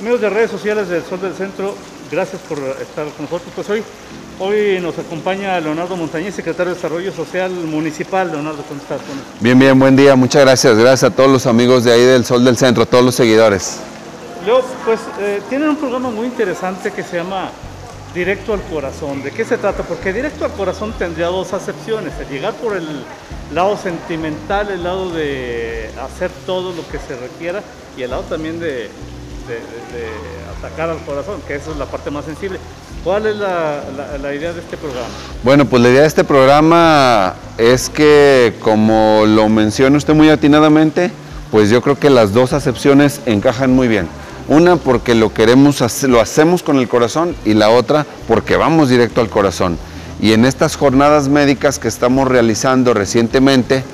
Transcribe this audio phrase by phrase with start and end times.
[0.00, 1.74] Amigos de redes sociales del Sol del Centro,
[2.12, 3.52] gracias por estar con nosotros.
[3.52, 3.82] Pues hoy,
[4.38, 8.30] hoy nos acompaña Leonardo Montañez, secretario de Desarrollo Social Municipal.
[8.30, 9.00] Leonardo, ¿cómo estás?
[9.40, 10.76] Bien, bien, buen día, muchas gracias.
[10.78, 13.80] Gracias a todos los amigos de ahí del Sol del Centro, todos los seguidores.
[14.46, 17.50] Leo, pues eh, tienen un programa muy interesante que se llama
[18.14, 19.24] Directo al Corazón.
[19.24, 19.82] ¿De qué se trata?
[19.82, 22.86] Porque Directo al Corazón tendría dos acepciones, el llegar por el
[23.52, 27.64] lado sentimental, el lado de hacer todo lo que se requiera
[27.96, 28.90] y el lado también de
[29.48, 29.60] de,
[30.58, 32.58] atacar al corazón, que esa es la parte más sensible.
[33.04, 35.06] ¿Cuál es la, idea de este programa?
[35.42, 41.10] Bueno, pues la idea de este programa es que, como lo menciona usted muy atinadamente,
[41.50, 44.08] pues yo creo que las dos acepciones encajan muy bien.
[44.48, 49.20] Una porque lo queremos, lo hacemos con el corazón y la otra porque vamos directo
[49.20, 49.78] al corazón.
[50.20, 53.84] Y en estas jornadas médicas que estamos realizando recientemente,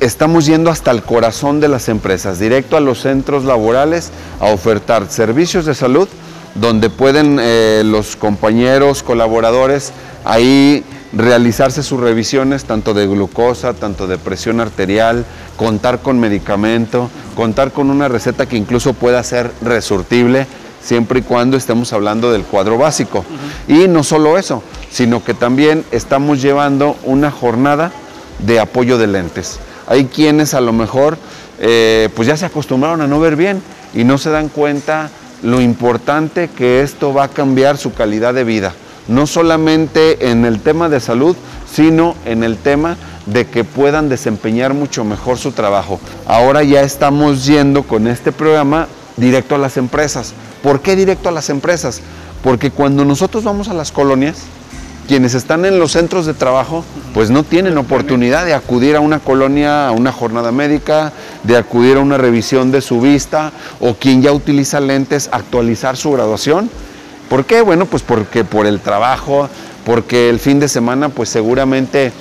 [0.00, 5.10] estamos yendo hasta el corazón de las empresas, directo a los centros laborales, a ofertar
[5.10, 6.08] servicios de salud
[6.54, 9.92] donde pueden eh, los compañeros, colaboradores,
[10.24, 15.24] ahí realizarse sus revisiones tanto de glucosa, tanto de presión arterial,
[15.56, 20.46] contar con medicamento, contar con una receta que incluso pueda ser resurtible
[20.82, 23.24] siempre y cuando estemos hablando del cuadro básico.
[23.68, 27.92] Y no solo eso, sino que también estamos llevando una jornada
[28.40, 29.60] de apoyo de lentes.
[29.86, 31.18] Hay quienes a lo mejor
[31.58, 33.62] eh, pues ya se acostumbraron a no ver bien
[33.94, 35.10] y no se dan cuenta
[35.42, 38.74] lo importante que esto va a cambiar su calidad de vida.
[39.08, 41.36] No solamente en el tema de salud,
[41.70, 46.00] sino en el tema de que puedan desempeñar mucho mejor su trabajo.
[46.26, 50.34] Ahora ya estamos yendo con este programa directo a las empresas.
[50.62, 52.00] ¿Por qué directo a las empresas?
[52.42, 54.38] Porque cuando nosotros vamos a las colonias,
[55.10, 59.18] quienes están en los centros de trabajo, pues no tienen oportunidad de acudir a una
[59.18, 63.50] colonia, a una jornada médica, de acudir a una revisión de su vista,
[63.80, 66.70] o quien ya utiliza lentes, actualizar su graduación.
[67.28, 67.60] ¿Por qué?
[67.60, 69.48] Bueno, pues porque por el trabajo,
[69.84, 72.12] porque el fin de semana, pues seguramente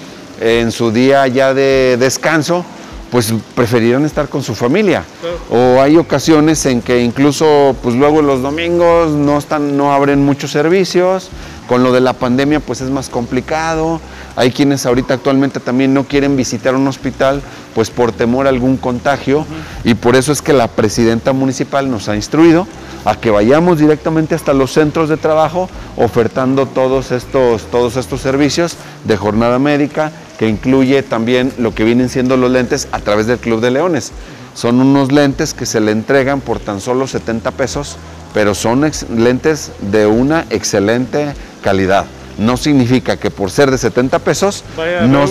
[0.42, 2.66] en su día ya de descanso,
[3.12, 5.04] pues preferirán estar con su familia.
[5.52, 10.50] O hay ocasiones en que incluso pues luego los domingos no están no abren muchos
[10.52, 11.30] servicios
[11.70, 14.02] con lo de la pandemia pues es más complicado.
[14.36, 17.44] Hay quienes ahorita actualmente también no quieren visitar un hospital
[17.76, 19.46] pues por temor a algún contagio
[19.84, 22.66] y por eso es que la presidenta municipal nos ha instruido
[23.06, 28.76] a que vayamos directamente hasta los centros de trabajo ofertando todos estos, todos estos servicios
[29.04, 33.38] de jornada médica que incluye también lo que vienen siendo los lentes a través del
[33.38, 34.12] Club de Leones.
[34.56, 37.98] Son unos lentes que se le entregan por tan solo 70 pesos,
[38.34, 42.06] pero son lentes de una excelente calidad.
[42.38, 44.64] No significa que por ser de 70 pesos,
[45.08, 45.26] no,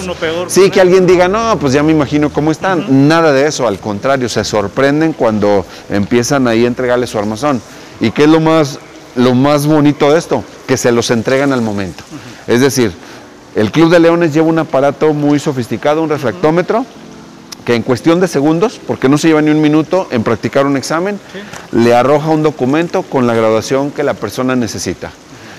[0.47, 3.09] sí que alguien diga, no, pues ya me imagino cómo están.
[3.09, 7.63] Nada de eso, al contrario, se sorprenden cuando empiezan ahí a entregarle su armazón.
[8.01, 8.79] ¿Y qué es lo más,
[9.17, 10.45] lo más bonito de esto?
[10.67, 12.05] Que se los entregan al momento.
[12.47, 12.93] Es decir,
[13.57, 16.85] el Club de Leones lleva un aparato muy sofisticado, un refractómetro,
[17.65, 20.77] que en cuestión de segundos, porque no se lleva ni un minuto en practicar un
[20.77, 21.19] examen,
[21.73, 25.11] le arroja un documento con la graduación que la persona necesita.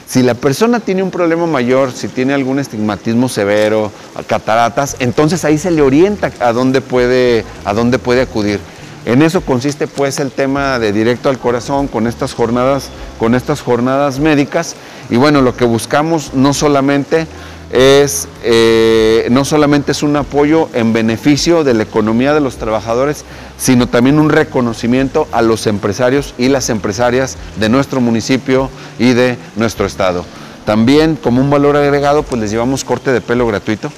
[0.09, 3.92] Si la persona tiene un problema mayor, si tiene algún estigmatismo severo,
[4.25, 8.59] cataratas, entonces ahí se le orienta a dónde puede, a dónde puede acudir.
[9.06, 13.62] En eso consiste pues el tema de directo al corazón con estas jornadas, con estas
[13.62, 14.75] jornadas médicas.
[15.12, 17.28] Y bueno, lo que buscamos no solamente
[17.72, 23.25] es, eh, no solamente es un apoyo en beneficio de la economía de los trabajadores,
[23.57, 29.38] sino también un reconocimiento a los empresarios y las empresarias de nuestro municipio y de
[29.56, 30.25] nuestro estado.
[30.66, 33.91] También como un valor agregado, pues les llevamos corte de pelo gratuito,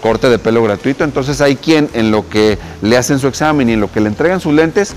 [0.00, 3.72] corte de pelo gratuito, entonces hay quien en lo que le hacen su examen y
[3.72, 4.94] en lo que le entregan sus lentes,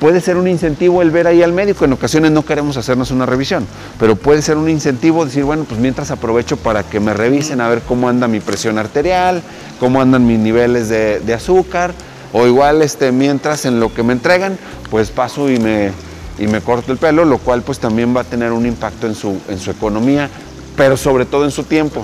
[0.00, 1.84] puede ser un incentivo el ver ahí al médico.
[1.84, 3.66] En ocasiones no queremos hacernos una revisión,
[3.98, 7.68] pero puede ser un incentivo decir, bueno, pues mientras aprovecho para que me revisen a
[7.68, 9.42] ver cómo anda mi presión arterial,
[9.80, 11.92] cómo andan mis niveles de, azúcar,
[12.32, 14.58] o igual este, mientras en lo que me entregan,
[14.90, 15.92] pues paso y me,
[16.38, 19.14] y me corto el pelo, lo cual pues también va a tener un impacto en
[19.14, 20.28] su, en su economía,
[20.76, 22.02] pero sobre todo en su tiempo.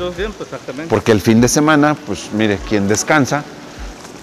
[0.88, 3.44] Porque el fin de semana, pues mire, quien descansa,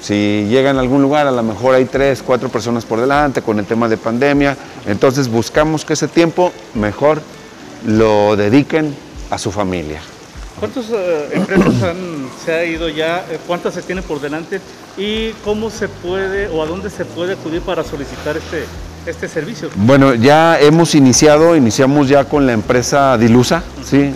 [0.01, 3.59] si llegan a algún lugar, a lo mejor hay tres, cuatro personas por delante con
[3.59, 4.55] el tema de pandemia.
[4.85, 7.21] Entonces buscamos que ese tiempo mejor
[7.85, 8.95] lo dediquen
[9.29, 10.01] a su familia.
[10.59, 11.95] ¿Cuántas eh, empresas
[12.43, 13.25] se ha ido ya?
[13.29, 14.59] Eh, ¿Cuántas se tienen por delante?
[14.97, 18.65] ¿Y cómo se puede o a dónde se puede acudir para solicitar este,
[19.07, 19.69] este servicio?
[19.75, 24.13] Bueno, ya hemos iniciado, iniciamos ya con la empresa Dilusa, ¿sí?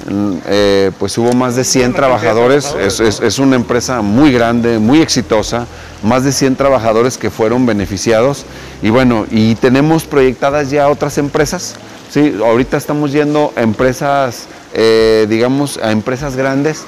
[0.47, 5.65] Eh, pues hubo más de 100 trabajadores, es, una empresa muy grande, muy exitosa,
[6.03, 8.45] más de 100 trabajadores que fueron beneficiados
[8.81, 11.75] Y bueno, y tenemos proyectadas ya otras empresas.
[12.09, 16.83] Sí, ahorita estamos yendo a empresas, eh, digamos, a empresas grandes.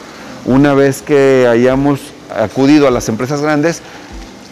[0.45, 2.01] Una vez que hayamos
[2.35, 3.81] acudido a las empresas grandes,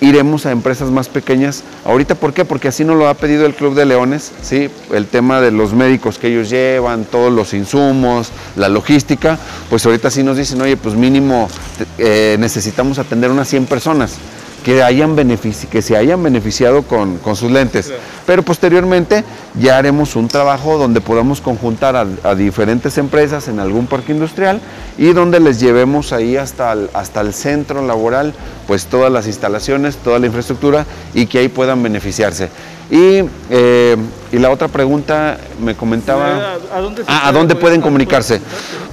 [0.02, 1.64] iremos a empresas más pequeñas.
[1.86, 2.44] Ahorita, ¿por qué?
[2.44, 4.70] Porque así nos lo ha pedido el Club de Leones, ¿sí?
[4.92, 9.38] El tema de los médicos que ellos llevan, todos los insumos, la logística,
[9.70, 11.48] pues ahorita sí nos dicen, oye, pues mínimo
[11.98, 14.18] eh, necesitamos atender unas 100 personas
[14.64, 15.16] que, hayan
[15.72, 17.92] que se hayan beneficiado con, sus lentes.
[18.26, 19.24] Pero posteriormente
[19.60, 24.62] ya haremos un trabajo donde podamos conjuntar a, diferentes empresas en algún parque industrial
[24.98, 28.34] y donde les llevemos ahí hasta el, hasta el centro laboral,
[28.68, 32.50] pues todas las instalaciones, toda la infraestructura y que ahí puedan beneficiarse.
[32.90, 33.96] Y, eh,
[34.34, 36.56] la otra pregunta me comentaba...
[36.74, 38.42] ¿A dónde, ah, ¿a dónde pueden comunicarse?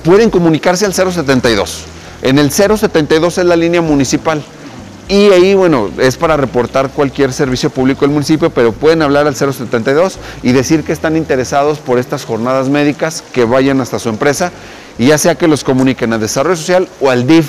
[0.05, 1.85] Pueden comunicarse al 072.
[2.23, 4.43] En el 072 es la línea municipal.
[5.11, 9.35] Y ahí, bueno, es para reportar cualquier servicio público del municipio, pero pueden hablar al
[9.35, 14.53] 072 y decir que están interesados por estas jornadas médicas, que vayan hasta su empresa,
[14.99, 17.47] y ya sea que los comuniquen a Desarrollo Social o al DIF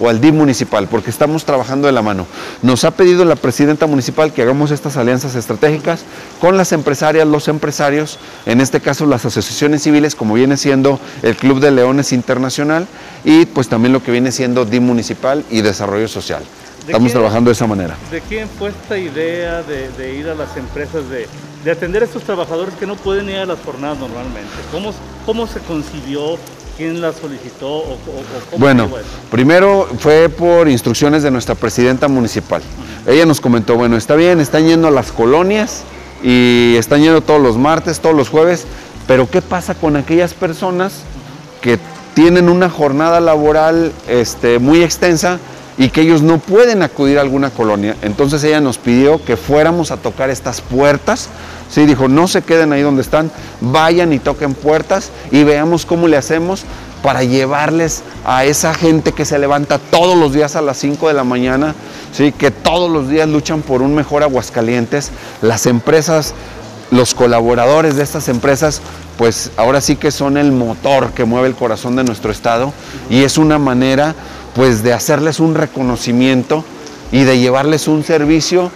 [0.00, 2.26] o al DIF municipal, porque estamos trabajando de la mano.
[2.62, 6.04] Nos ha pedido la presidenta municipal que hagamos estas alianzas estratégicas
[6.40, 11.36] con las empresarias, los empresarios, en este caso las asociaciones civiles, como viene siendo el
[11.36, 12.86] Club de Leones Internacional,
[13.22, 16.42] y pues también lo que viene siendo DIF municipal y Desarrollo Social.
[16.86, 17.96] Estamos trabajando de esa manera.
[18.10, 22.74] ¿De quién fue esta idea de, ir a las empresas, de, atender a estos trabajadores
[22.74, 24.50] que no pueden ir a las jornadas normalmente?
[24.72, 24.92] ¿Cómo,
[25.24, 26.36] cómo se concibió?
[26.76, 27.84] ¿Quién la solicitó?
[28.56, 28.88] bueno,
[29.30, 32.62] primero fue por instrucciones de nuestra presidenta municipal.
[33.06, 35.82] Ella nos comentó, bueno, está bien, están yendo a las colonias
[36.22, 38.64] y están yendo todos los martes, todos los jueves,
[39.06, 41.02] pero ¿qué pasa con aquellas personas
[41.60, 41.78] que
[42.14, 45.38] tienen una jornada laboral este, muy extensa?
[45.78, 47.96] Y que ellos no pueden acudir a alguna colonia.
[48.02, 51.28] Entonces ella nos pidió que fuéramos a tocar estas puertas.
[51.70, 53.30] Sí, dijo, no se queden ahí donde están,
[53.60, 56.64] vayan y toquen puertas y veamos cómo le hacemos
[57.02, 61.14] para llevarles a esa gente que se levanta todos los días a las 5 de
[61.14, 61.74] la mañana,
[62.12, 62.30] ¿sí?
[62.32, 65.10] que todos los días luchan por un mejor Aguascalientes.
[65.40, 66.34] Las empresas,
[66.90, 68.82] los colaboradores de estas empresas,
[69.18, 72.72] pues ahora sí que son el motor que mueve el corazón de nuestro estado
[73.10, 74.14] y es una manera
[74.54, 76.64] pues de hacerles un reconocimiento
[77.10, 78.70] y de llevarles un servicio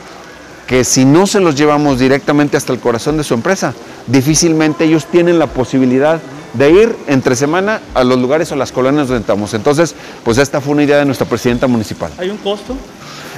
[0.66, 3.72] que si no se los llevamos directamente hasta el corazón de su empresa,
[4.06, 6.20] difícilmente ellos tienen la posibilidad
[6.54, 9.54] de ir entre semana a los lugares o las colonias donde estamos.
[9.54, 9.94] Entonces,
[10.24, 12.10] pues esta fue una idea de nuestra presidenta municipal.
[12.18, 12.76] ¿Hay un costo?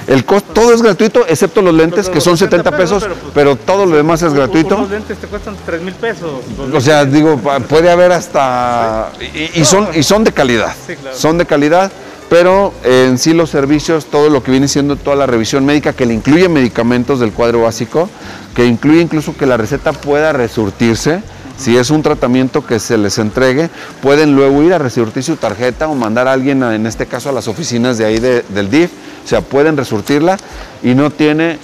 [0.07, 3.85] El costo, todo es gratuito, excepto los lentes, que son 70 pesos, pues, pero, todo
[3.85, 4.75] lo demás es gratuito.
[4.75, 6.31] Los lentes te cuestan 3 mil pesos.
[6.73, 9.11] O sea, digo, puede haber hasta...
[9.53, 10.73] Y, son, y son de calidad.
[11.13, 11.91] Son de calidad
[12.29, 16.05] pero en sí los servicios, todo lo que viene siendo toda la revisión médica, que
[16.05, 18.09] le incluye medicamentos del cuadro básico,
[18.55, 21.21] que incluye incluso que la receta pueda resurtirse,
[21.57, 23.69] si es un tratamiento que se les entregue,
[24.01, 27.33] pueden luego ir a resurtir su tarjeta o mandar a alguien, en este caso a
[27.33, 28.91] las oficinas de ahí del DIF,
[29.25, 30.37] o sea, pueden resurtirla
[30.83, 31.57] y no tiene,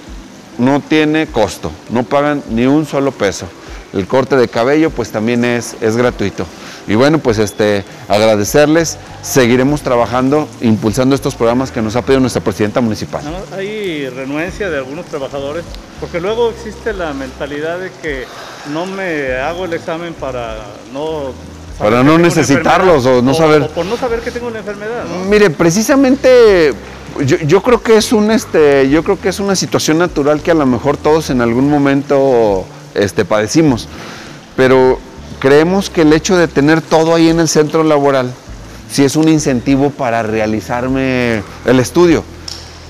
[0.57, 3.47] no tiene costo, no pagan ni un solo peso.
[3.93, 6.45] El corte de cabello pues también es, es gratuito.
[6.87, 12.43] Y bueno, pues este, agradecerles, seguiremos trabajando, impulsando estos programas que nos ha pedido nuestra
[12.43, 13.23] presidenta municipal.
[13.51, 15.65] hay renuencia de algunos trabajadores,
[15.99, 18.25] porque luego existe la mentalidad de que
[18.71, 20.57] no me hago el examen para
[20.93, 21.33] no
[21.79, 23.63] para no necesitarlos o no saber.
[23.63, 25.03] O por no saber que tengo una enfermedad.
[25.27, 26.73] Mire, precisamente
[27.25, 30.51] yo, yo, creo que es un este, yo creo que es una situación natural que
[30.51, 33.89] a lo mejor todos en algún momento este, padecimos.
[34.55, 34.99] Pero
[35.39, 38.31] Creemos que el hecho de tener todo ahí en el centro laboral,
[38.89, 42.23] si es un incentivo para realizarme el estudio.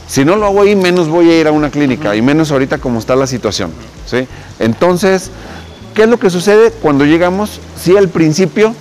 [0.08, 2.78] Si no lo hago ahí, menos voy a ir a una clínica, y menos ahorita
[2.78, 3.72] como está la situación.
[4.06, 4.28] ¿sí?
[4.60, 5.32] Entonces,
[5.96, 7.60] ¿qué es lo que sucede cuando llegamos?
[7.82, 8.76] Si al principio,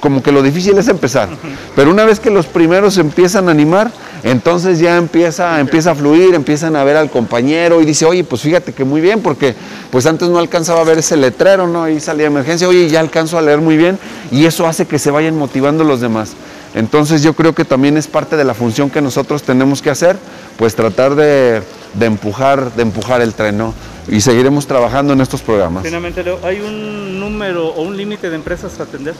[0.00, 1.28] como que lo difícil es empezar,
[1.76, 3.92] pero una vez que los primeros empiezan a animar,
[4.24, 8.42] entonces ya empieza, empieza a fluir, empiezan a ver al compañero y dice, oye, pues
[8.42, 9.54] fíjate que muy bien, porque
[9.90, 11.88] pues antes no alcanzaba a ver ese letrero, ¿no?
[11.88, 13.98] Y salía emergencia, oye, ya alcanzo a leer muy bien
[14.30, 16.34] y eso hace que se vayan motivando los demás.
[16.74, 20.16] Entonces yo creo que también es parte de la función que nosotros tenemos que hacer,
[20.56, 21.62] pues tratar de,
[22.00, 23.74] empujar, de empujar el tren, ¿no?
[24.08, 25.82] Y seguiremos trabajando en estos programas.
[25.84, 29.14] Finalmente, Leo, ¿hay un número o un límite de empresas a atender?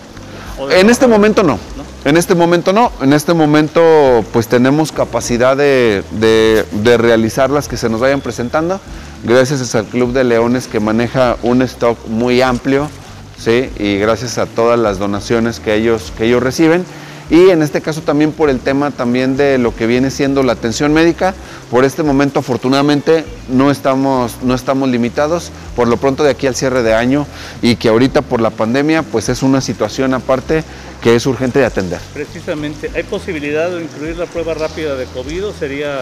[0.70, 1.58] En este momento no.
[2.04, 2.90] En este momento no.
[3.00, 6.02] En este momento pues tenemos capacidad de,
[6.98, 8.80] realizar las que se nos vayan presentando.
[9.22, 12.88] Gracias al Club de Leones que maneja un stock muy amplio,
[13.38, 13.70] ¿sí?
[13.78, 16.84] Y gracias a todas las donaciones que ellos, que ellos reciben.
[17.30, 20.54] y en este caso también por el tema también de lo que viene siendo la
[20.54, 21.34] atención médica.
[21.70, 26.56] Por este momento afortunadamente no estamos, no estamos limitados, por lo pronto de aquí al
[26.56, 27.26] cierre de año
[27.62, 30.64] y que ahorita por la pandemia pues es una situación aparte
[31.02, 32.00] que es urgente de atender.
[32.14, 35.98] Precisamente, ¿hay posibilidad de incluir la prueba rápida de COVID o sería...?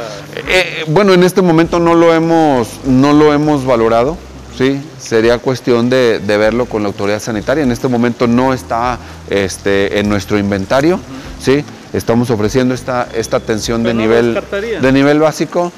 [0.47, 4.19] Eh, bueno, en este momento no lo hemos, no lo hemos valorado,
[4.57, 4.78] ¿sí?
[4.99, 7.64] Sería cuestión de, verlo con la autoridad sanitaria.
[7.64, 8.99] En este momento no está
[9.30, 11.00] este, en nuestro inventario,
[11.40, 11.64] ¿sí?
[11.95, 14.38] Estamos ofreciendo esta, esta atención de nivel,
[14.83, 15.73] de nivel básico.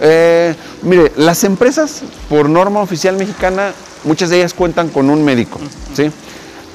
[0.00, 0.52] Eh,
[0.82, 5.60] mire, las empresas, por norma oficial mexicana, muchas de ellas cuentan con un médico,
[5.94, 6.10] ¿sí?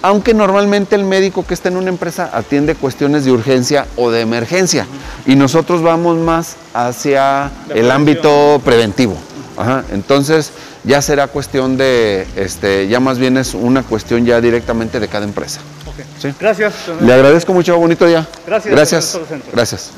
[0.01, 4.21] Aunque normalmente el médico que está en una empresa atiende cuestiones de urgencia o de
[4.21, 4.85] emergencia
[5.25, 9.17] y nosotros vamos más hacia el ámbito preventivo.
[9.91, 10.51] Entonces
[10.83, 15.25] ya será cuestión de, este, ya más bien es una cuestión ya directamente de cada
[15.25, 15.59] empresa.
[16.39, 16.73] Gracias.
[17.01, 18.27] Le agradezco mucho, bonito día.
[18.45, 18.73] Gracias.
[18.73, 19.19] Gracias.
[19.51, 19.91] Gracias.